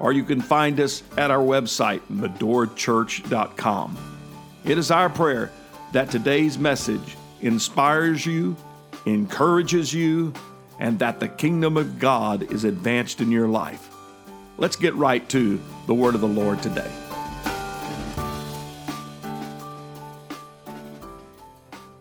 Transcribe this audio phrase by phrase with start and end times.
[0.00, 3.96] or you can find us at our website, medorachurch.com.
[4.64, 5.50] It is our prayer
[5.92, 8.56] that today's message inspires you,
[9.06, 10.32] encourages you,
[10.78, 13.88] and that the kingdom of God is advanced in your life.
[14.58, 16.90] Let's get right to the word of the Lord today.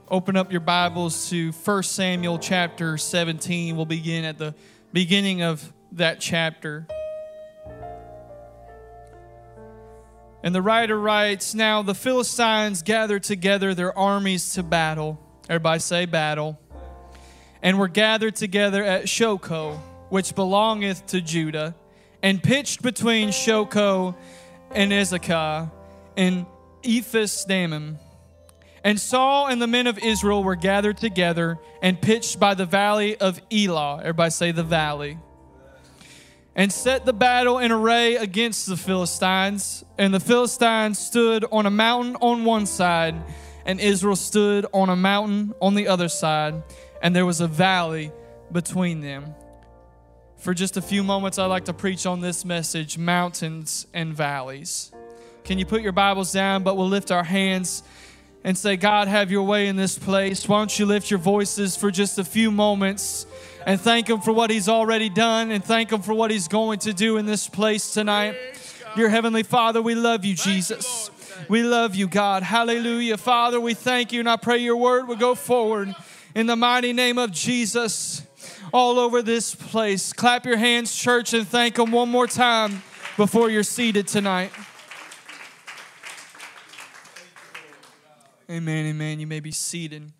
[0.09, 3.75] Open up your Bibles to 1 Samuel chapter 17.
[3.75, 4.55] We'll begin at the
[4.93, 6.87] beginning of that chapter.
[10.45, 15.19] And the writer writes Now the Philistines gathered together their armies to battle.
[15.49, 16.59] Everybody say battle.
[17.63, 19.79] And were gathered together at Shochoh,
[20.09, 21.73] which belongeth to Judah,
[22.21, 24.15] and pitched between Shochoh
[24.69, 25.71] and Azekah
[26.15, 26.45] and
[26.83, 27.97] Ephes Dammim.
[28.83, 33.17] And Saul and the men of Israel were gathered together and pitched by the valley
[33.17, 33.97] of Elah.
[34.01, 35.17] Everybody say the valley
[36.55, 39.83] and set the battle in array against the Philistines.
[39.97, 43.15] And the Philistines stood on a mountain on one side,
[43.65, 46.63] and Israel stood on a mountain on the other side,
[47.01, 48.11] and there was a valley
[48.51, 49.35] between them.
[50.37, 54.91] For just a few moments, I'd like to preach on this message mountains and valleys.
[55.43, 56.63] Can you put your Bibles down?
[56.63, 57.83] But we'll lift our hands
[58.43, 60.47] and say, God, have your way in this place.
[60.47, 63.25] Why don't you lift your voices for just a few moments?
[63.65, 66.79] And thank Him for what He's already done and thank Him for what He's going
[66.79, 68.35] to do in this place tonight.
[68.95, 71.09] Dear Heavenly Father, we love you, Jesus.
[71.49, 72.43] We love you, God.
[72.43, 73.17] Hallelujah.
[73.17, 75.93] Father, we thank you, and I pray your word will go forward
[76.33, 78.21] in the mighty name of Jesus
[78.71, 80.13] all over this place.
[80.13, 82.83] Clap your hands, church, and thank Him one more time
[83.17, 84.51] before you're seated tonight.
[88.49, 89.19] Amen, amen.
[89.19, 90.11] You may be seated.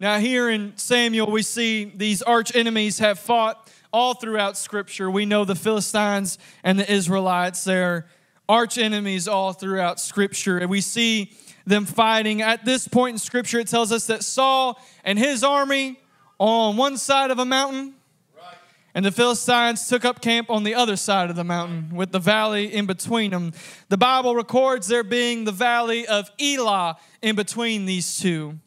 [0.00, 5.10] Now, here in Samuel, we see these arch enemies have fought all throughout Scripture.
[5.10, 8.06] We know the Philistines and the Israelites, they're
[8.48, 10.56] arch enemies all throughout Scripture.
[10.56, 11.32] And we see
[11.66, 12.40] them fighting.
[12.40, 16.00] At this point in Scripture, it tells us that Saul and his army
[16.38, 17.92] on one side of a mountain,
[18.94, 22.18] and the Philistines took up camp on the other side of the mountain with the
[22.18, 23.52] valley in between them.
[23.90, 28.58] The Bible records there being the valley of Elah in between these two.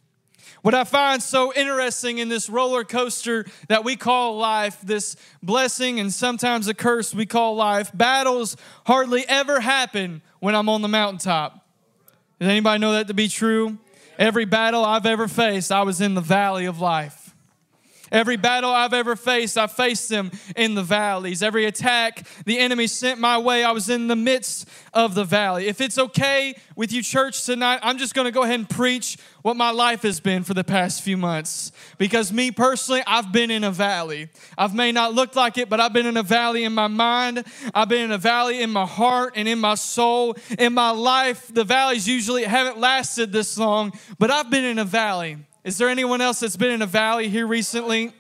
[0.64, 6.00] What I find so interesting in this roller coaster that we call life, this blessing
[6.00, 10.88] and sometimes a curse we call life, battles hardly ever happen when I'm on the
[10.88, 11.68] mountaintop.
[12.40, 13.78] Does anybody know that to be true?
[14.18, 17.23] Every battle I've ever faced, I was in the valley of life.
[18.14, 21.42] Every battle I've ever faced, I faced them in the valleys.
[21.42, 25.68] Every attack the enemy sent my way, I was in the midst of the valley.
[25.68, 29.18] If it's okay with you, church, tonight, I'm just going to go ahead and preach
[29.42, 31.72] what my life has been for the past few months.
[31.98, 34.30] Because me personally, I've been in a valley.
[34.60, 37.44] I've may not looked like it, but I've been in a valley in my mind.
[37.74, 40.38] I've been in a valley in my heart and in my soul.
[40.60, 44.86] In my life, the valleys usually haven't lasted this long, but I've been in a
[44.86, 45.38] valley.
[45.64, 48.12] Is there anyone else that's been in a valley here recently?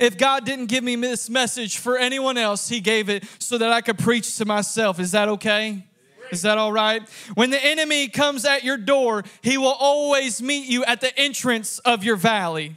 [0.00, 3.70] If God didn't give me this message for anyone else, He gave it so that
[3.70, 4.98] I could preach to myself.
[4.98, 5.84] Is that okay?
[6.30, 7.02] Is that all right?
[7.34, 11.78] When the enemy comes at your door, he will always meet you at the entrance
[11.80, 12.76] of your valley.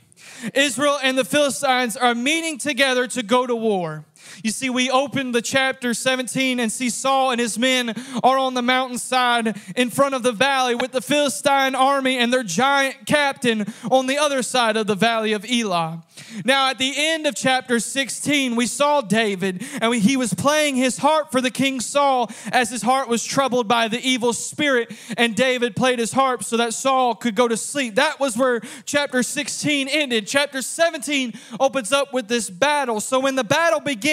[0.54, 4.06] Israel and the Philistines are meeting together to go to war.
[4.44, 7.94] You see, we open the chapter 17 and see Saul and his men
[8.24, 12.44] are on the mountainside in front of the valley with the Philistine army and their
[12.44, 16.03] giant captain on the other side of the valley of Elah.
[16.46, 20.97] Now, at the end of chapter 16, we saw David and he was playing his
[20.97, 25.36] harp for the king Saul as his heart was troubled by the evil spirit, and
[25.36, 27.95] David played his harp so that Saul could go to sleep.
[27.95, 30.27] That was where chapter 16 ended.
[30.27, 33.00] Chapter 17 opens up with this battle.
[33.00, 34.09] So when the battle begins,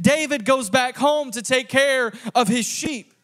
[0.00, 3.14] David goes back home to take care of his sheep.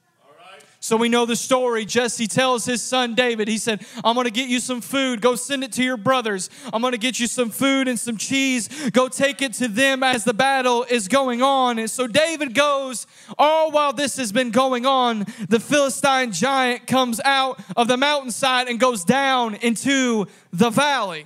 [0.85, 1.87] So we know the story.
[1.87, 5.23] Jesse tells his son David, he said, I'm going to get you some food.
[5.23, 6.51] Go send it to your brothers.
[6.75, 8.69] I'm going to get you some food and some cheese.
[8.91, 11.79] Go take it to them as the battle is going on.
[11.79, 13.07] And so David goes,
[13.39, 18.69] all while this has been going on, the Philistine giant comes out of the mountainside
[18.69, 21.25] and goes down into the valley.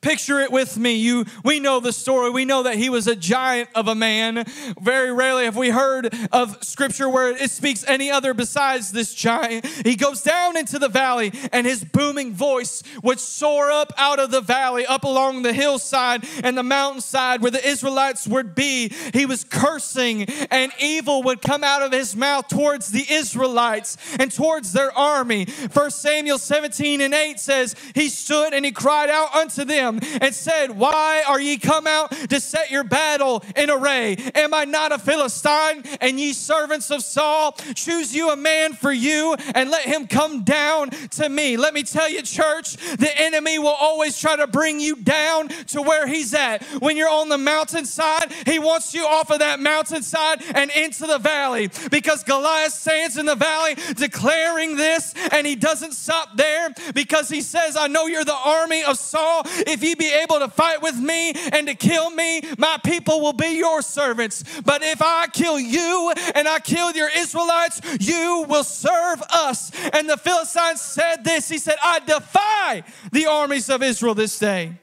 [0.00, 0.94] Picture it with me.
[0.94, 2.30] You, we know the story.
[2.30, 4.44] We know that he was a giant of a man.
[4.80, 9.66] Very rarely have we heard of scripture where it speaks any other besides this giant.
[9.66, 14.30] He goes down into the valley, and his booming voice would soar up out of
[14.30, 18.92] the valley, up along the hillside and the mountainside where the Israelites would be.
[19.12, 24.32] He was cursing, and evil would come out of his mouth towards the Israelites and
[24.32, 25.44] towards their army.
[25.44, 30.34] First Samuel 17 and 8 says, He stood and he cried out unto them and
[30.34, 34.16] said, Why are ye come out to set your battle in array?
[34.34, 35.82] Am I not a Philistine?
[36.00, 40.42] And ye servants of Saul, choose you a man for you and let him come
[40.42, 41.56] down to me.
[41.56, 45.82] Let me tell you, church, the enemy will always try to bring you down to
[45.82, 46.62] where he's at.
[46.80, 51.18] When you're on the mountainside, he wants you off of that mountainside and into the
[51.18, 57.28] valley because Goliath stands in the valley declaring this and he doesn't stop there because
[57.28, 59.42] he says, I know you're the army of Saul.
[59.66, 63.32] If ye be able to fight with me and to kill me, my people will
[63.32, 64.44] be your servants.
[64.64, 69.70] But if I kill you and I kill your Israelites, you will serve us.
[69.92, 72.82] And the Philistines said this He said, I defy
[73.12, 74.78] the armies of Israel this day.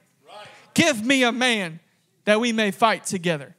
[0.74, 1.80] Give me a man
[2.26, 3.56] that we may fight together.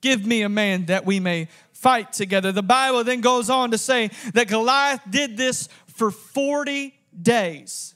[0.00, 2.52] Give me a man that we may fight together.
[2.52, 7.94] The Bible then goes on to say that Goliath did this for 40 days.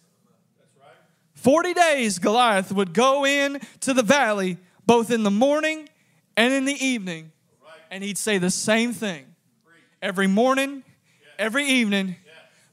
[1.47, 5.89] 40 days, Goliath would go in to the valley both in the morning
[6.37, 7.31] and in the evening,
[7.89, 9.27] and he'd say the same thing.
[10.03, 10.83] Every morning,
[11.39, 12.17] every evening,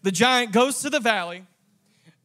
[0.01, 1.45] the giant goes to the valley.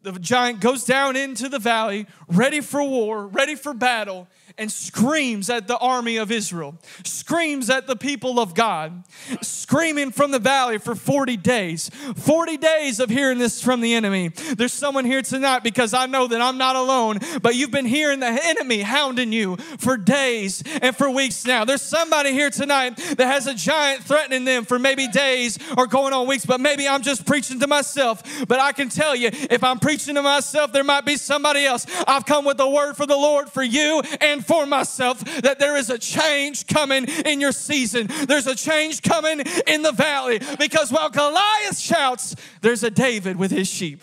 [0.00, 4.26] The giant goes down into the valley, ready for war, ready for battle,
[4.58, 9.04] and screams at the army of Israel, screams at the people of God,
[9.40, 11.90] screaming from the valley for 40 days.
[12.16, 14.28] 40 days of hearing this from the enemy.
[14.28, 18.20] There's someone here tonight because I know that I'm not alone, but you've been hearing
[18.20, 21.64] the enemy hounding you for days and for weeks now.
[21.64, 26.12] There's somebody here tonight that has a giant threatening them for maybe days or going
[26.12, 28.22] on weeks, but maybe I'm just preaching to myself.
[28.48, 31.86] But I can tell you, if I'm preaching to myself, there might be somebody else.
[32.06, 35.76] I've come with a word for the Lord for you and for myself that there
[35.76, 38.08] is a change coming in your season.
[38.26, 43.50] There's a change coming in the valley because while Goliath shouts, there's a David with
[43.50, 44.02] his sheep.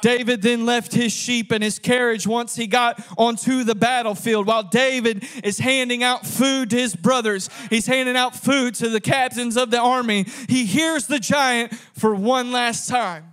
[0.00, 4.48] David then left his sheep and his carriage once he got onto the battlefield.
[4.48, 9.00] While David is handing out food to his brothers, he's handing out food to the
[9.00, 10.26] captains of the army.
[10.48, 13.31] He hears the giant for one last time.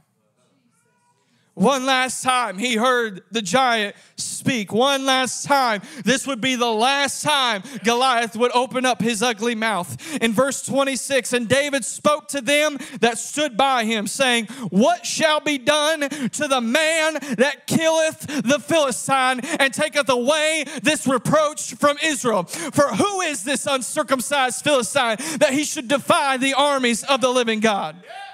[1.56, 4.72] One last time, he heard the giant speak.
[4.72, 5.82] One last time.
[6.06, 9.98] This would be the last time Goliath would open up his ugly mouth.
[10.22, 15.42] In verse 26, and David spoke to them that stood by him, saying, What shall
[15.42, 21.98] be done to the man that killeth the Philistine and taketh away this reproach from
[22.02, 22.44] Israel?
[22.44, 27.60] For who is this uncircumcised Philistine that he should defy the armies of the living
[27.60, 27.98] God?
[28.02, 28.29] Yeah.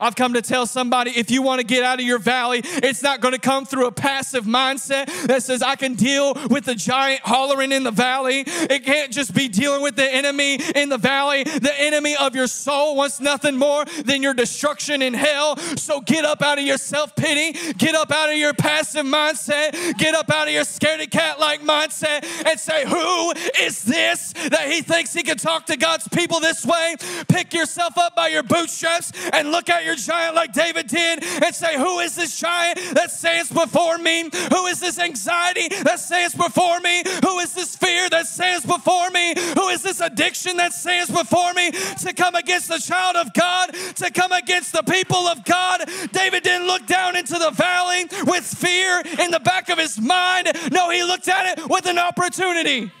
[0.00, 3.02] I've come to tell somebody if you want to get out of your valley, it's
[3.02, 6.74] not going to come through a passive mindset that says, I can deal with the
[6.74, 8.44] giant hollering in the valley.
[8.46, 11.44] It can't just be dealing with the enemy in the valley.
[11.44, 15.56] The enemy of your soul wants nothing more than your destruction in hell.
[15.76, 19.98] So get up out of your self pity, get up out of your passive mindset,
[19.98, 24.70] get up out of your scaredy cat like mindset and say, Who is this that
[24.70, 26.96] he thinks he can talk to God's people this way?
[27.28, 31.24] Pick yourself up by your bootstraps and look at your your giant like David did
[31.24, 34.30] and say, Who is this giant that stands before me?
[34.50, 37.02] Who is this anxiety that stands before me?
[37.24, 39.34] Who is this fear that stands before me?
[39.54, 43.74] Who is this addiction that stands before me to come against the child of God,
[43.96, 45.88] to come against the people of God?
[46.12, 50.52] David didn't look down into the valley with fear in the back of his mind.
[50.70, 52.92] No, he looked at it with an opportunity.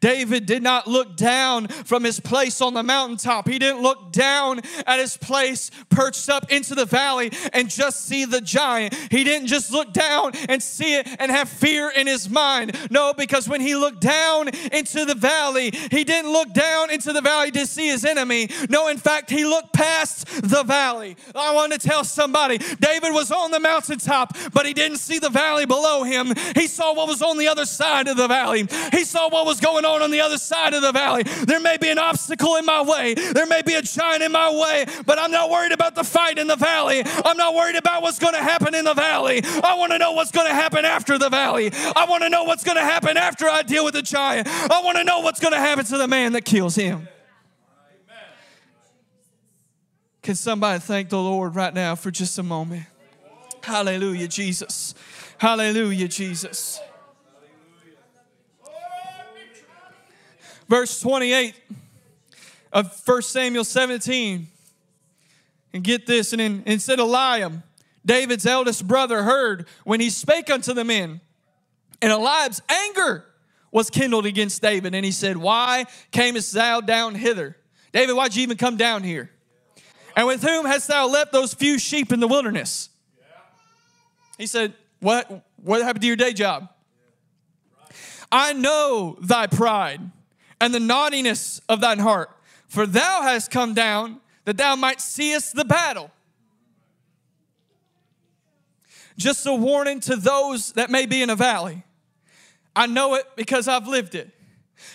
[0.00, 3.48] David did not look down from his place on the mountaintop.
[3.48, 8.24] He didn't look down at his place perched up into the valley and just see
[8.24, 8.94] the giant.
[9.10, 12.76] He didn't just look down and see it and have fear in his mind.
[12.90, 17.20] No, because when he looked down into the valley, he didn't look down into the
[17.20, 18.48] valley to see his enemy.
[18.68, 21.16] No, in fact, he looked past the valley.
[21.34, 25.30] I want to tell somebody David was on the mountaintop, but he didn't see the
[25.30, 26.34] valley below him.
[26.54, 29.60] He saw what was on the other side of the valley, he saw what was
[29.60, 31.22] going on on on the other side of the valley.
[31.22, 34.50] There may be an obstacle in my way, there may be a giant in my
[34.50, 37.02] way, but I'm not worried about the fight in the valley.
[37.24, 39.42] I'm not worried about what's going to happen in the valley.
[39.44, 41.70] I want to know what's going to happen after the valley.
[41.72, 44.48] I want to know what's going to happen after I deal with the giant.
[44.48, 47.08] I want to know what's going to happen to the man that kills him.
[50.22, 52.84] Can somebody thank the Lord right now for just a moment?
[53.62, 54.94] Hallelujah, Jesus.
[55.38, 56.80] Hallelujah, Jesus.
[60.68, 61.54] Verse 28
[62.72, 64.48] of 1 Samuel 17.
[65.72, 67.62] And get this, and in, instead of Eliab,
[68.04, 71.20] David's eldest brother, heard when he spake unto the men,
[72.00, 73.24] and Eliab's anger
[73.70, 74.94] was kindled against David.
[74.94, 77.56] And he said, Why camest thou down hither?
[77.92, 79.30] David, why'd you even come down here?
[80.16, 82.88] And with whom hast thou left those few sheep in the wilderness?
[84.38, 86.68] He said, What, what happened to your day job?
[88.32, 90.00] I know thy pride
[90.60, 92.30] and the naughtiness of thine heart,
[92.66, 96.10] for thou hast come down that thou might seest the battle.
[99.16, 101.82] Just a warning to those that may be in a valley.
[102.74, 104.30] I know it because I've lived it.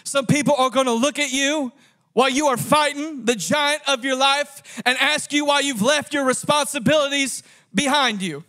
[0.04, 1.74] Some people are going to look at you
[2.14, 6.14] while you are fighting the giant of your life and ask you why you've left
[6.14, 7.44] your responsibilities
[7.74, 8.44] behind you.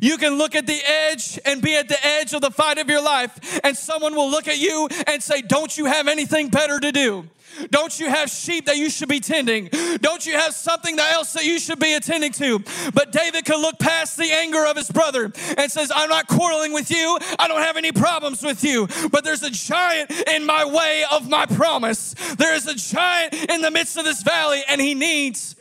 [0.00, 2.88] You can look at the edge and be at the edge of the fight of
[2.88, 6.78] your life, and someone will look at you and say, Don't you have anything better
[6.80, 7.28] to do?
[7.70, 9.68] Don't you have sheep that you should be tending?
[10.00, 12.60] Don't you have something else that you should be attending to?
[12.94, 16.72] But David could look past the anger of his brother and says, I'm not quarreling
[16.72, 17.18] with you.
[17.38, 18.88] I don't have any problems with you.
[19.10, 22.14] But there's a giant in my way of my promise.
[22.36, 25.56] There is a giant in the midst of this valley, and he needs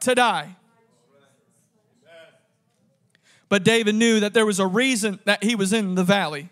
[0.00, 0.56] to die.
[3.48, 6.48] But David knew that there was a reason that he was in the valley.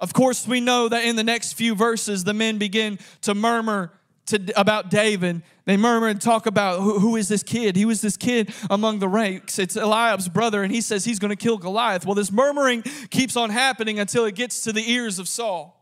[0.00, 3.92] Of course, we know that in the next few verses, the men begin to murmur
[4.26, 5.42] to, about David.
[5.66, 7.76] They murmur and talk about who, who is this kid?
[7.76, 9.58] He was this kid among the ranks.
[9.58, 12.04] It's Eliab's brother, and he says he's going to kill Goliath.
[12.06, 15.80] Well, this murmuring keeps on happening until it gets to the ears of Saul.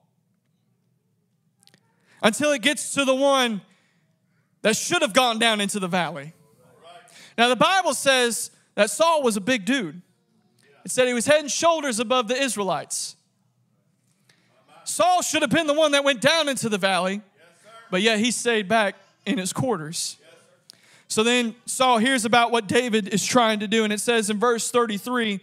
[2.22, 3.60] Until it gets to the one
[4.62, 6.32] that should have gone down into the valley.
[7.36, 10.02] Now, the Bible says that Saul was a big dude.
[10.84, 13.16] It said he was head and shoulders above the Israelites.
[14.84, 17.20] Saul should have been the one that went down into the valley,
[17.90, 20.16] but yet he stayed back in his quarters.
[21.06, 24.40] So then Saul hears about what David is trying to do, and it says in
[24.40, 25.40] verse 33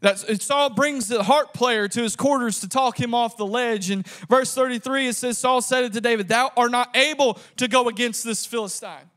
[0.00, 3.90] that Saul brings the harp player to his quarters to talk him off the ledge.
[3.90, 7.68] And verse 33, it says, Saul said it to David, Thou art not able to
[7.68, 9.09] go against this Philistine.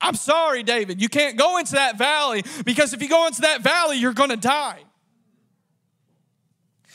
[0.00, 1.02] I'm sorry, David.
[1.02, 4.30] You can't go into that valley because if you go into that valley, you're going
[4.30, 4.80] to die.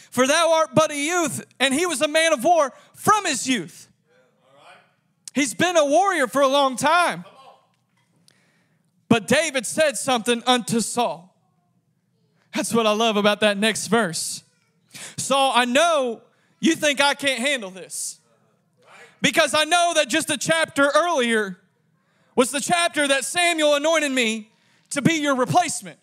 [0.10, 3.48] For thou art but a youth, and he was a man of war from his
[3.48, 3.90] youth.
[5.34, 7.26] He's been a warrior for a long time.
[9.10, 11.36] But David said something unto Saul.
[12.54, 14.44] That's what I love about that next verse.
[15.18, 16.22] Saul, I know
[16.60, 18.20] you think I can't handle this.
[19.22, 21.58] Because I know that just a chapter earlier,
[22.36, 24.50] was the chapter that Samuel anointed me
[24.92, 26.00] to be your replacement.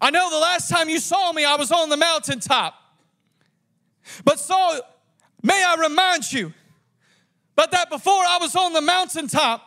[0.00, 2.74] I know the last time you saw me, I was on the mountaintop.
[4.24, 4.80] But Saul,
[5.42, 6.52] may I remind you,
[7.56, 9.62] but that before I was on the mountaintop,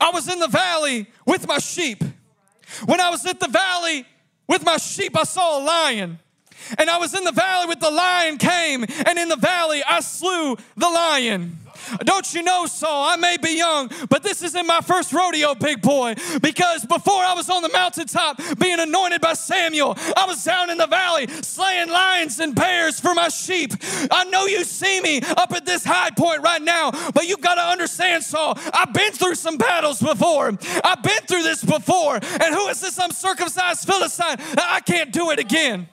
[0.00, 2.04] I was in the valley with my sheep.
[2.84, 4.04] When I was at the valley
[4.46, 6.18] with my sheep, I saw a lion.
[6.78, 10.00] And I was in the valley with the lion came, and in the valley I
[10.00, 11.58] slew the lion.
[12.04, 15.82] Don't you know, Saul, I may be young, but this isn't my first rodeo, big
[15.82, 20.70] boy, because before I was on the mountaintop being anointed by Samuel, I was down
[20.70, 23.72] in the valley slaying lions and bears for my sheep.
[24.10, 27.56] I know you see me up at this high point right now, but you've got
[27.56, 30.56] to understand, Saul, I've been through some battles before.
[30.84, 32.16] I've been through this before.
[32.16, 34.36] And who is this uncircumcised Philistine?
[34.58, 35.88] I can't do it again.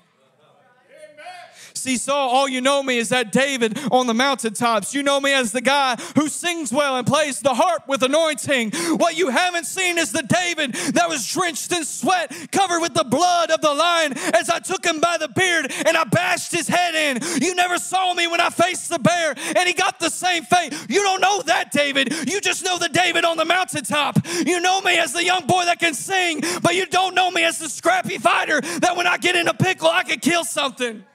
[1.80, 4.94] See, Saul, all you know me is that David on the mountaintops.
[4.94, 8.72] You know me as the guy who sings well and plays the harp with anointing.
[8.98, 13.06] What you haven't seen is the David that was drenched in sweat, covered with the
[13.06, 16.68] blood of the lion as I took him by the beard and I bashed his
[16.68, 17.42] head in.
[17.42, 20.74] You never saw me when I faced the bear and he got the same fate.
[20.90, 22.14] You don't know that David.
[22.30, 24.20] You just know the David on the mountaintop.
[24.46, 27.46] You know me as the young boy that can sing, but you don't know me
[27.46, 31.06] as the scrappy fighter that when I get in a pickle, I can kill something.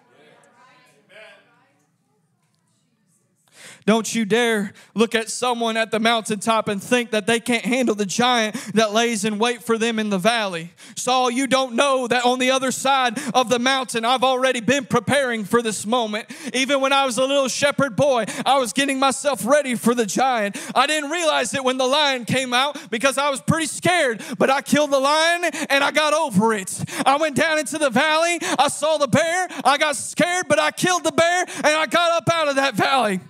[3.86, 7.94] Don't you dare look at someone at the mountaintop and think that they can't handle
[7.94, 10.72] the giant that lays in wait for them in the valley.
[10.96, 14.86] Saul, you don't know that on the other side of the mountain, I've already been
[14.86, 16.26] preparing for this moment.
[16.54, 20.06] Even when I was a little shepherd boy, I was getting myself ready for the
[20.06, 20.56] giant.
[20.74, 24.48] I didn't realize it when the lion came out because I was pretty scared, but
[24.48, 26.82] I killed the lion and I got over it.
[27.04, 30.70] I went down into the valley, I saw the bear, I got scared, but I
[30.70, 33.20] killed the bear and I got up out of that valley.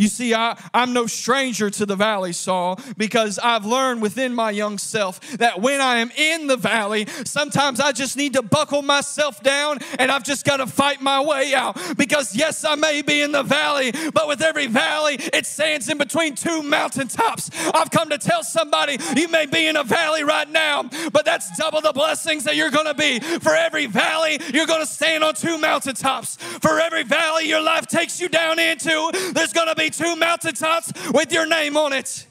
[0.00, 4.50] You see, I, I'm no stranger to the valley, Saul, because I've learned within my
[4.50, 8.80] young self that when I am in the valley, sometimes I just need to buckle
[8.80, 11.76] myself down and I've just got to fight my way out.
[11.98, 15.98] Because, yes, I may be in the valley, but with every valley, it stands in
[15.98, 17.50] between two mountaintops.
[17.74, 21.54] I've come to tell somebody you may be in a valley right now, but that's
[21.58, 23.20] double the blessings that you're going to be.
[23.40, 26.36] For every valley, you're going to stand on two mountaintops.
[26.36, 30.92] For every valley your life takes you down into, there's going to be two mountaintops
[31.12, 32.26] with your name on it.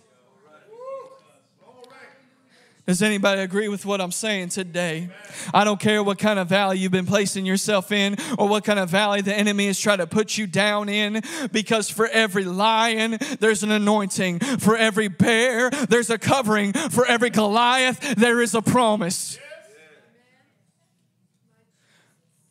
[2.89, 5.09] Does anybody agree with what I'm saying today?
[5.53, 8.79] I don't care what kind of valley you've been placing yourself in or what kind
[8.79, 13.19] of valley the enemy is trying to put you down in, because for every lion,
[13.39, 14.39] there's an anointing.
[14.39, 16.73] For every bear, there's a covering.
[16.73, 19.37] For every Goliath, there is a promise.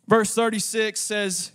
[0.06, 1.50] Verse 36 says,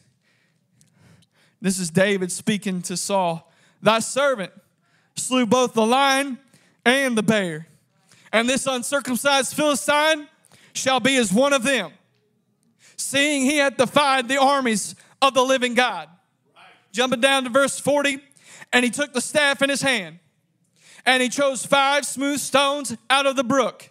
[1.63, 3.50] This is David speaking to Saul.
[3.82, 4.51] Thy servant
[5.15, 6.38] slew both the lion
[6.84, 7.67] and the bear,
[8.34, 10.27] and this uncircumcised Philistine
[10.74, 11.93] shall be as one of them,
[12.98, 16.10] seeing he hath defied the armies of the living God.
[16.91, 18.20] Jumping down to verse 40,
[18.74, 20.20] and he took the staff in his hand,
[21.05, 23.89] and he chose five smooth stones out of the brook.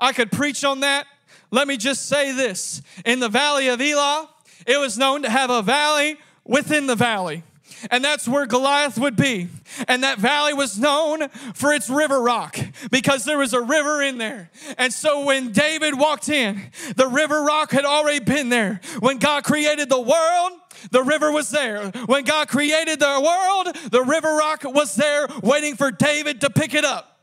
[0.00, 1.06] I could preach on that.
[1.52, 4.28] Let me just say this in the valley of Elah,
[4.66, 6.16] it was known to have a valley
[6.46, 7.42] within the valley
[7.90, 9.48] and that's where Goliath would be.
[9.88, 12.58] And that valley was known for its river rock
[12.90, 14.50] because there was a river in there.
[14.78, 16.60] And so when David walked in,
[16.96, 18.80] the river rock had already been there.
[19.00, 20.52] When God created the world,
[20.90, 21.90] the river was there.
[22.06, 26.74] When God created the world, the river rock was there waiting for David to pick
[26.74, 27.20] it up.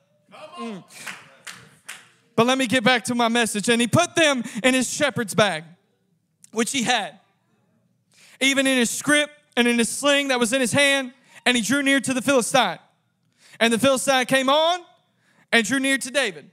[0.57, 0.83] Mm.
[2.35, 3.69] But let me get back to my message.
[3.69, 5.63] And he put them in his shepherd's bag,
[6.51, 7.19] which he had.
[8.39, 11.13] Even in his scrip, and in his sling that was in his hand,
[11.45, 12.79] and he drew near to the Philistine.
[13.59, 14.79] And the Philistine came on
[15.51, 16.49] and drew near to David.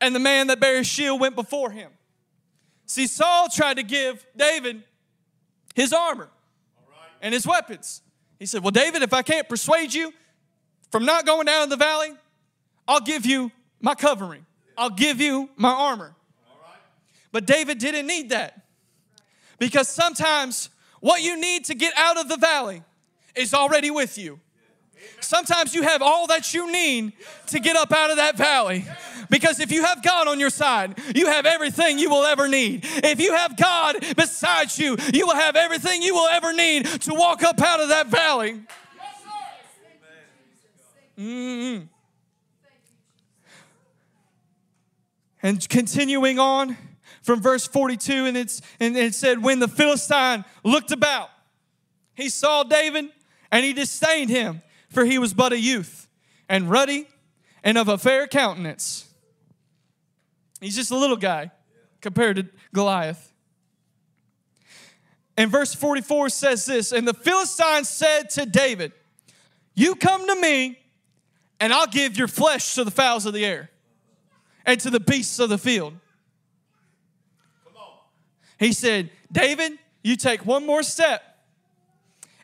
[0.00, 1.90] And the man that bare his shield went before him.
[2.86, 4.82] See, Saul tried to give David
[5.74, 6.28] his armor
[7.22, 8.02] and his weapons.
[8.38, 10.12] He said, Well, David, if I can't persuade you
[10.90, 12.12] from not going down in the valley,
[12.88, 14.44] I'll give you my covering,
[14.76, 16.14] I'll give you my armor.
[17.32, 18.60] But David didn't need that
[19.58, 20.68] because sometimes
[21.00, 22.82] what you need to get out of the valley
[23.34, 24.40] is already with you.
[25.20, 27.12] Sometimes you have all that you need
[27.48, 28.84] to get up out of that valley.
[29.28, 32.84] Because if you have God on your side, you have everything you will ever need.
[32.84, 37.14] If you have God beside you, you will have everything you will ever need to
[37.14, 38.60] walk up out of that valley.
[41.18, 41.84] Mm-hmm.
[45.42, 46.76] And continuing on,
[47.22, 51.30] from verse 42, and, it's, and it said, When the Philistine looked about,
[52.14, 53.06] he saw David
[53.50, 56.08] and he disdained him, for he was but a youth
[56.48, 57.06] and ruddy
[57.62, 59.06] and of a fair countenance.
[60.60, 61.50] He's just a little guy
[62.00, 63.32] compared to Goliath.
[65.36, 68.92] And verse 44 says this And the Philistine said to David,
[69.74, 70.78] You come to me,
[71.58, 73.70] and I'll give your flesh to the fowls of the air
[74.66, 75.94] and to the beasts of the field.
[78.60, 79.72] He said, David,
[80.04, 81.22] you take one more step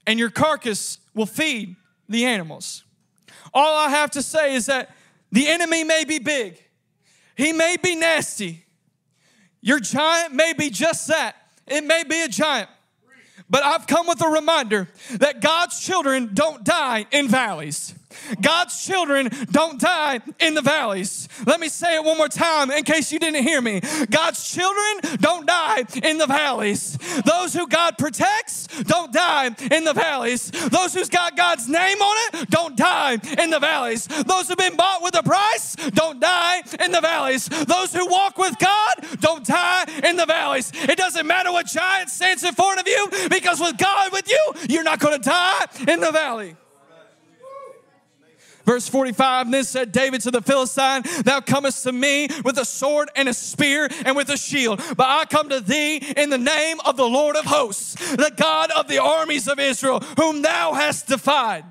[0.07, 1.77] and your carcass will feed
[2.09, 2.85] the animals.
[3.53, 4.97] All I have to say is that
[5.31, 6.61] the enemy may be big,
[7.37, 8.65] he may be nasty.
[9.61, 11.35] Your giant may be just that.
[11.67, 12.71] It may be a giant.
[13.51, 17.95] But I've come with a reminder that God's children don't die in valleys.
[18.41, 21.29] God's children don't die in the valleys.
[21.47, 23.81] Let me say it one more time in case you didn't hear me.
[24.11, 26.97] God's children don't die in the valleys.
[27.25, 30.51] Those who God protects don't die in the valleys.
[30.51, 34.07] Those who's got God's name on it don't die in the valleys.
[34.07, 37.49] Those who've been bought with a price don't die in the valleys.
[37.49, 40.73] Those who walk with God don't die in the valleys.
[40.75, 44.53] It doesn't matter what giant stands in front of you because with God with you,
[44.69, 46.57] you're not going to die in the valley.
[48.67, 52.65] Verse 45, and then said David to the Philistine, Thou comest to me with a
[52.65, 56.39] sword and a spear and with a shield, but I come to thee in the
[56.39, 60.75] name of the Lord of hosts, the God of the armies of Israel, whom thou
[60.75, 61.65] hast defied.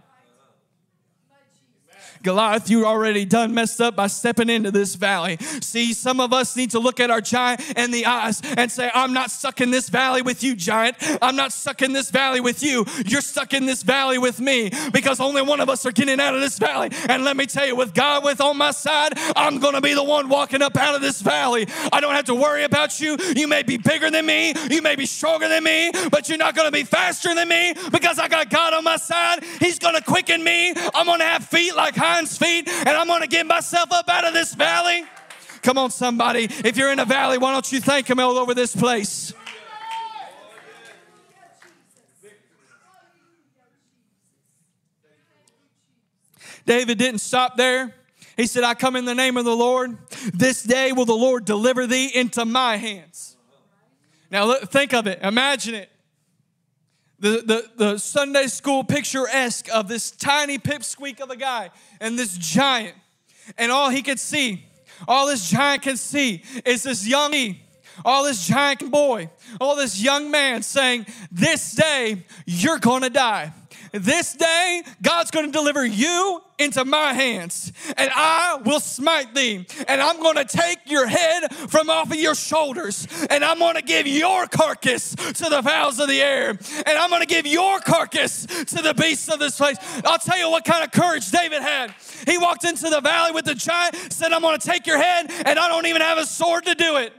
[2.25, 5.37] Goliath, you already done messed up by stepping into this valley.
[5.61, 8.89] See, some of us need to look at our giant in the eyes and say,
[8.95, 10.97] I'm not stuck in this valley with you, giant.
[11.21, 12.83] I'm not stuck in this valley with you.
[13.05, 16.33] You're stuck in this valley with me because only one of us are getting out
[16.33, 16.89] of this valley.
[17.07, 19.93] And let me tell you, with God with on my side, I'm going to be
[19.93, 21.67] the one walking up out of this valley.
[21.93, 23.17] I don't have to worry about you.
[23.35, 26.55] You may be bigger than me, you may be stronger than me, but you're not
[26.55, 29.43] going to be faster than me because I got God on my side.
[29.59, 30.73] He's going to quicken me.
[30.95, 34.25] I'm going to have feet like feet, and I'm going to get myself up out
[34.25, 35.03] of this valley.
[35.61, 36.43] Come on, somebody.
[36.43, 39.33] If you're in a valley, why don't you thank Him all over this place?
[46.65, 47.93] David didn't stop there.
[48.37, 49.97] He said, I come in the name of the Lord.
[50.33, 53.37] This day will the Lord deliver thee into my hands.
[54.31, 55.19] Now, look, think of it.
[55.21, 55.89] Imagine it.
[57.19, 62.37] The, the, the Sunday school picturesque of this tiny pipsqueak of a guy and this
[62.37, 62.95] giant.
[63.57, 64.65] And all he could see,
[65.07, 67.55] all this giant can see is this young
[68.03, 69.29] all this giant boy,
[69.61, 73.53] all this young man saying, This day you're gonna die.
[73.95, 79.65] This day, God's going to deliver you into my hands, and I will smite thee.
[79.87, 83.75] And I'm going to take your head from off of your shoulders, and I'm going
[83.75, 87.47] to give your carcass to the fowls of the air, and I'm going to give
[87.47, 89.77] your carcass to the beasts of this place.
[90.03, 91.93] I'll tell you what kind of courage David had.
[92.27, 95.31] He walked into the valley with the giant, said, I'm going to take your head,
[95.45, 97.13] and I don't even have a sword to do it.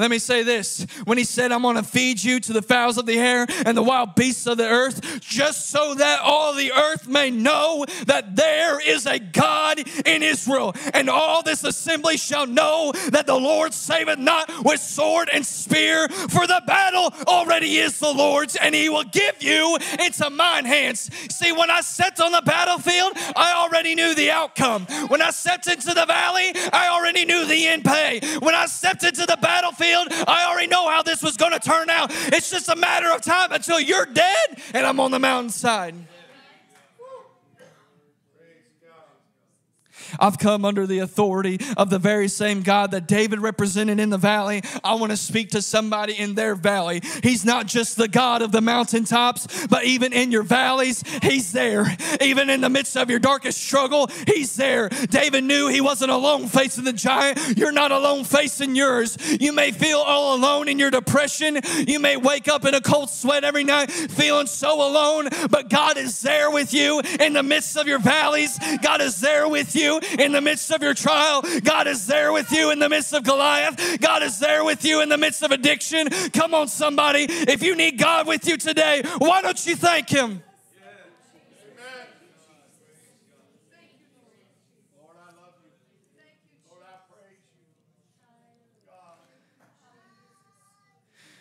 [0.00, 2.96] Let me say this when he said, I'm going to feed you to the fowls
[2.96, 6.72] of the air and the wild beasts of the earth, just so that all the
[6.72, 10.74] earth may know that there is a God in Israel.
[10.94, 16.08] And all this assembly shall know that the Lord saveth not with sword and spear,
[16.08, 21.10] for the battle already is the Lord's, and he will give you into mine hands.
[21.30, 24.86] See, when I stepped on the battlefield, I already knew the outcome.
[25.08, 28.20] When I stepped into the valley, I already knew the end pay.
[28.38, 31.90] When I stepped into the battlefield, I already know how this was going to turn
[31.90, 32.10] out.
[32.10, 35.94] It's just a matter of time until you're dead and I'm on the mountainside.
[40.18, 44.18] I've come under the authority of the very same God that David represented in the
[44.18, 44.62] valley.
[44.82, 47.02] I want to speak to somebody in their valley.
[47.22, 51.86] He's not just the God of the mountaintops, but even in your valleys, He's there.
[52.20, 54.88] Even in the midst of your darkest struggle, He's there.
[54.88, 57.58] David knew he wasn't alone facing the giant.
[57.58, 59.16] You're not alone facing yours.
[59.40, 61.58] You may feel all alone in your depression.
[61.86, 65.96] You may wake up in a cold sweat every night feeling so alone, but God
[65.96, 68.58] is there with you in the midst of your valleys.
[68.82, 71.42] God is there with you in the midst of your trial.
[71.62, 74.00] God is there with you in the midst of Goliath.
[74.00, 76.08] God is there with you in the midst of addiction.
[76.32, 77.26] Come on, somebody.
[77.28, 80.42] If you need God with you today, why don't you thank Him?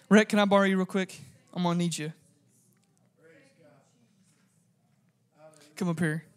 [0.09, 1.19] Rick, can I borrow you real quick?
[1.53, 2.11] I'm gonna need you.
[5.75, 6.28] Come up here.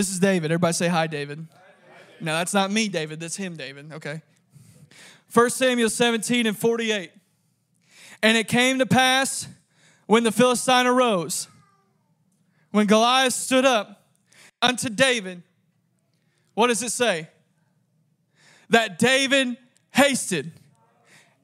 [0.00, 0.50] This is David.
[0.50, 1.46] Everybody say hi, David.
[2.22, 3.20] No, that's not me, David.
[3.20, 3.92] That's him, David.
[3.92, 4.22] Okay.
[5.34, 7.10] 1 Samuel 17 and 48.
[8.22, 9.46] And it came to pass
[10.06, 11.48] when the Philistine arose,
[12.70, 14.02] when Goliath stood up
[14.62, 15.42] unto David,
[16.54, 17.28] what does it say?
[18.70, 19.58] That David
[19.90, 20.50] hasted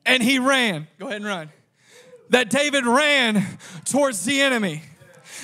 [0.06, 0.88] and he ran.
[0.98, 1.50] Go ahead and run.
[2.30, 4.80] That David ran towards the enemy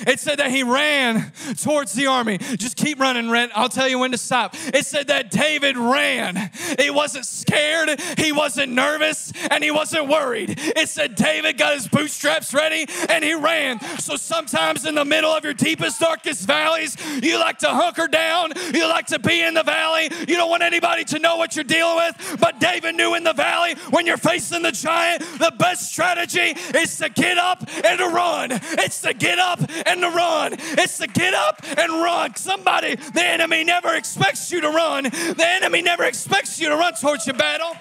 [0.07, 2.37] it said that he ran towards the army.
[2.37, 3.51] Just keep running, Rhett.
[3.55, 4.55] I'll tell you when to stop.
[4.73, 6.51] It said that David ran.
[6.79, 10.55] He wasn't scared, he wasn't nervous, and he wasn't worried.
[10.57, 13.79] It said David got his bootstraps ready and he ran.
[13.99, 18.53] So sometimes in the middle of your deepest, darkest valleys, you like to hunker down,
[18.73, 20.09] you like to be in the valley.
[20.27, 22.37] You don't want anybody to know what you're dealing with.
[22.39, 26.97] But David knew in the valley when you're facing the giant, the best strategy is
[26.97, 28.49] to get up and to run.
[28.51, 30.53] It's to get up and to run.
[30.53, 32.35] It's to get up and run.
[32.35, 35.03] Somebody, the enemy never expects you to run.
[35.03, 37.75] The enemy never expects you to run towards your battle.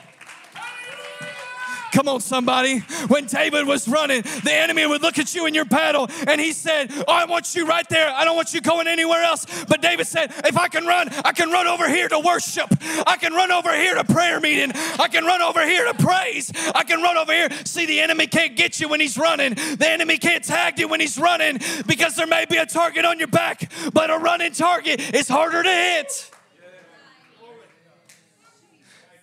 [1.92, 2.78] Come on, somebody.
[3.08, 6.52] When David was running, the enemy would look at you in your battle and he
[6.52, 8.08] said, oh, I want you right there.
[8.08, 9.46] I don't want you going anywhere else.
[9.64, 12.68] But David said, If I can run, I can run over here to worship.
[13.06, 14.72] I can run over here to prayer meeting.
[14.74, 16.50] I can run over here to praise.
[16.74, 17.48] I can run over here.
[17.64, 19.54] See, the enemy can't get you when he's running.
[19.54, 23.18] The enemy can't tag you when he's running because there may be a target on
[23.18, 26.30] your back, but a running target is harder to hit.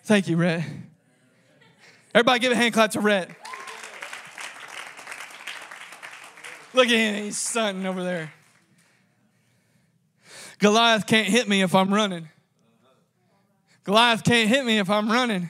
[0.03, 0.63] Thank you, Rhett.
[2.19, 3.29] Everybody give a hand clap to Rhett.
[6.73, 8.33] Look at him, he's stunting over there.
[10.57, 12.27] Goliath can't hit me if I'm running.
[13.85, 15.47] Goliath can't hit me if I'm running.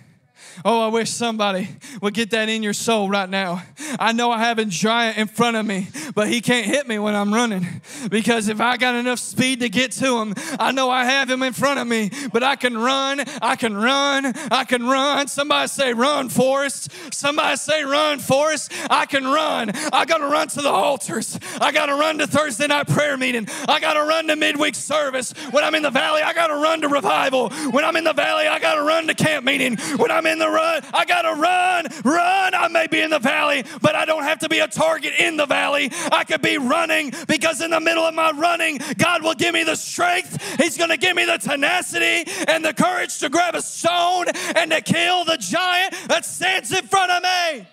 [0.66, 1.70] Oh, I wish somebody
[2.02, 3.64] would get that in your soul right now.
[4.00, 7.00] I know I have a giant in front of me, but he can't hit me
[7.00, 10.90] when I'm running because if I got enough speed to get to him, I know
[10.90, 14.64] I have him in front of me, but I can run, I can run, I
[14.64, 15.28] can run.
[15.28, 16.92] Somebody say, Run, Forrest.
[17.14, 18.72] Somebody say, Run, Forrest.
[18.90, 19.72] I can run.
[19.92, 21.40] I got to run to the altars.
[21.60, 23.48] I got to run to Thursday night prayer meeting.
[23.68, 25.34] I got to run to midweek service.
[25.52, 27.50] When I'm in the valley, I got to run to revival.
[27.72, 29.78] When I'm in the valley, I got to run to camp meeting.
[29.98, 30.84] When I'm in the run.
[30.94, 32.54] I got to run, run.
[32.54, 35.38] I may be in the valley, but I don't have to be a target in
[35.38, 35.90] the valley.
[36.12, 39.64] I could be running because in the middle of my running, God will give me
[39.64, 40.60] the strength.
[40.60, 44.70] He's going to give me the tenacity and the courage to grab a stone and
[44.72, 47.68] to kill the giant that stands in front of me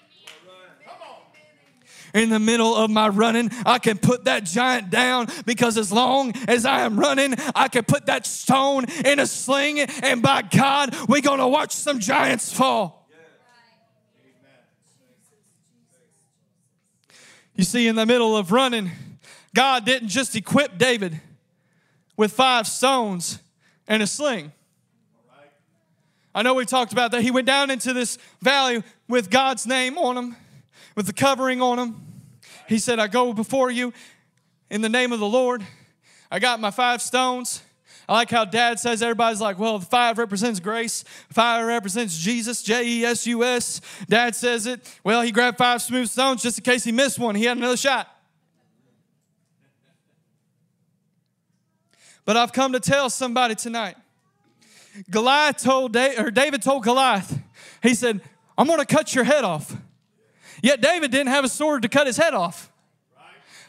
[2.17, 6.33] in the middle of my running, I can put that giant down because as long
[6.49, 10.97] as I am running, I can put that stone in a sling, and by God,
[11.09, 13.09] we're going to watch some giants fall.
[17.55, 18.91] You see, in the middle of running,
[19.55, 21.21] God didn't just equip David
[22.17, 23.39] with five stones
[23.89, 24.53] and a sling.
[26.35, 27.23] I know we talked about that.
[27.23, 30.37] He went down into this valley with God's name on him,
[30.95, 32.06] with the covering on him.
[32.69, 33.93] He said, I go before you
[34.71, 35.65] in the name of the Lord.
[36.31, 37.63] I got my five stones.
[38.09, 42.87] I like how dad says everybody's like, well, five represents grace, five represents Jesus, J
[42.87, 43.81] E S U S.
[44.09, 44.81] Dad says it.
[45.03, 47.35] Well, he grabbed five smooth stones just in case he missed one.
[47.35, 48.09] He had another shot.
[52.25, 53.97] But I've come to tell somebody tonight.
[55.11, 57.39] Goliath told or David told Goliath,
[57.83, 58.21] he said,
[58.57, 59.76] I'm going to cut your head off.
[60.63, 62.71] Yet David didn't have a sword to cut his head off.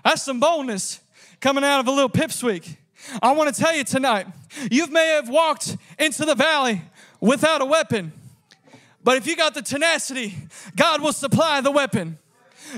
[0.03, 1.01] That's some boldness
[1.39, 2.77] coming out of a little pipsqueak.
[3.21, 4.27] I want to tell you tonight,
[4.71, 6.81] you may have walked into the valley
[7.19, 8.11] without a weapon,
[9.03, 10.35] but if you got the tenacity,
[10.75, 12.17] God will supply the weapon.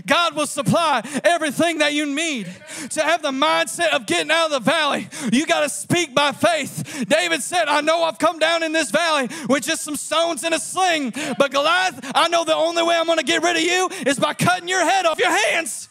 [0.06, 2.48] God will supply everything that you need.
[2.92, 6.32] To have the mindset of getting out of the valley, you got to speak by
[6.32, 7.06] faith.
[7.08, 10.54] David said, I know I've come down in this valley with just some stones and
[10.54, 13.64] a sling, but Goliath, I know the only way I'm going to get rid of
[13.64, 15.90] you is by cutting your head off your hands.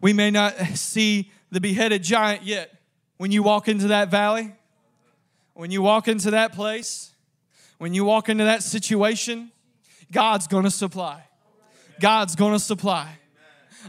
[0.00, 2.72] We may not see the beheaded giant yet.
[3.16, 4.54] When you walk into that valley,
[5.54, 7.07] when you walk into that place,
[7.78, 9.50] when you walk into that situation,
[10.12, 11.22] God's gonna supply.
[12.00, 13.18] God's gonna supply.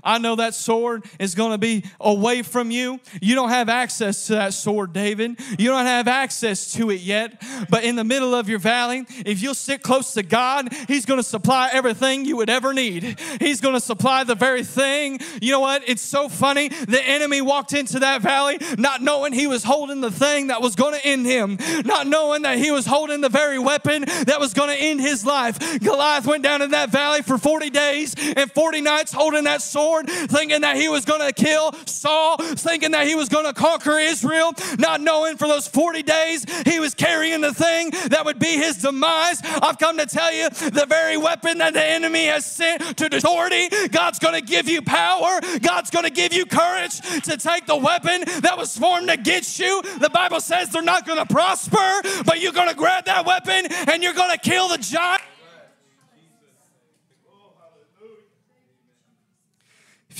[0.03, 2.99] I know that sword is going to be away from you.
[3.21, 5.39] You don't have access to that sword, David.
[5.57, 7.41] You don't have access to it yet.
[7.69, 11.19] But in the middle of your valley, if you'll sit close to God, He's going
[11.19, 13.19] to supply everything you would ever need.
[13.39, 15.19] He's going to supply the very thing.
[15.41, 15.87] You know what?
[15.87, 16.69] It's so funny.
[16.69, 20.75] The enemy walked into that valley not knowing he was holding the thing that was
[20.75, 24.53] going to end him, not knowing that he was holding the very weapon that was
[24.53, 25.79] going to end his life.
[25.79, 29.78] Goliath went down in that valley for 40 days and 40 nights holding that sword
[29.79, 33.53] sword, thinking that he was going to kill Saul, thinking that he was going to
[33.53, 38.39] conquer Israel, not knowing for those 40 days he was carrying the thing that would
[38.39, 39.39] be his demise.
[39.43, 43.69] I've come to tell you the very weapon that the enemy has sent to authority,
[43.87, 45.39] God's going to give you power.
[45.61, 49.81] God's going to give you courage to take the weapon that was formed against you.
[49.99, 53.67] The Bible says they're not going to prosper, but you're going to grab that weapon
[53.87, 55.21] and you're going to kill the giant.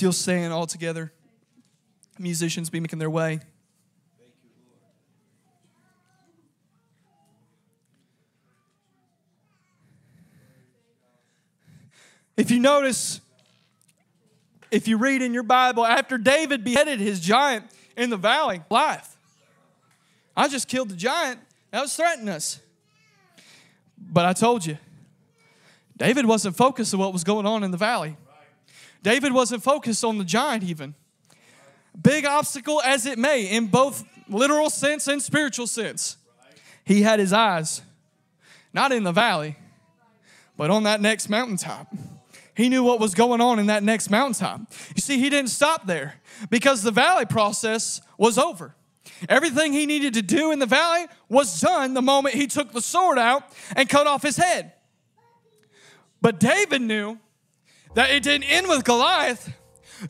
[0.00, 1.12] If you'll stand all together,
[2.18, 3.40] musicians be making their way.
[12.34, 13.20] If you notice,
[14.70, 19.18] if you read in your Bible, after David beheaded his giant in the valley, life.
[20.34, 21.40] I just killed the giant
[21.72, 22.58] that was threatening us.
[23.98, 24.78] But I told you,
[25.98, 28.16] David wasn't focused on what was going on in the valley.
[29.02, 30.94] David wasn't focused on the giant, even.
[32.00, 36.16] Big obstacle as it may, in both literal sense and spiritual sense,
[36.84, 37.82] he had his eyes
[38.72, 39.56] not in the valley,
[40.56, 41.92] but on that next mountaintop.
[42.54, 44.60] He knew what was going on in that next mountaintop.
[44.94, 48.74] You see, he didn't stop there because the valley process was over.
[49.28, 52.80] Everything he needed to do in the valley was done the moment he took the
[52.80, 54.72] sword out and cut off his head.
[56.20, 57.18] But David knew
[57.94, 59.52] that it didn't end with Goliath.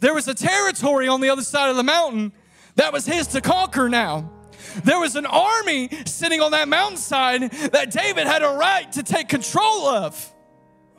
[0.00, 2.32] There was a territory on the other side of the mountain
[2.76, 4.30] that was his to conquer now.
[4.84, 9.28] There was an army sitting on that mountainside that David had a right to take
[9.28, 10.32] control of.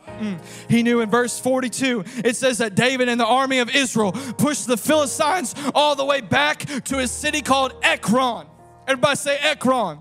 [0.07, 0.41] Mm.
[0.69, 4.67] He knew in verse 42, it says that David and the army of Israel pushed
[4.67, 8.47] the Philistines all the way back to a city called Ekron.
[8.87, 9.99] Everybody say Ekron.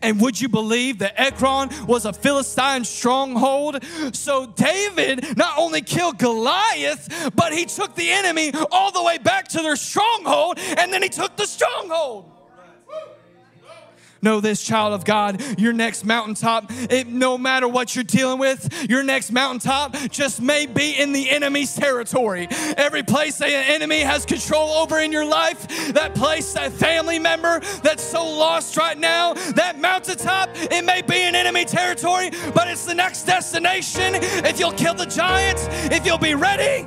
[0.00, 3.84] And would you believe that Ekron was a Philistine stronghold?
[4.12, 9.48] So David not only killed Goliath, but he took the enemy all the way back
[9.48, 12.31] to their stronghold, and then he took the stronghold.
[14.22, 18.88] Know this, child of God, your next mountaintop, it, no matter what you're dealing with,
[18.88, 22.46] your next mountaintop just may be in the enemy's territory.
[22.76, 27.18] Every place that an enemy has control over in your life, that place, that family
[27.18, 32.68] member that's so lost right now, that mountaintop, it may be in enemy territory, but
[32.68, 34.14] it's the next destination.
[34.14, 36.86] If you'll kill the giants, if you'll be ready.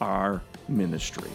[0.00, 1.30] our ministry.